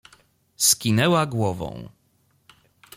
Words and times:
Skinęła 0.57 1.25
głową. 1.25 1.89